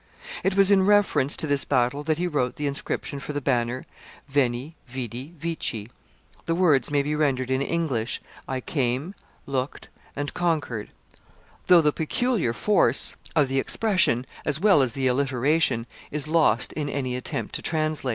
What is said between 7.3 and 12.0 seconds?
in English, "I came, looked, and conquered," though the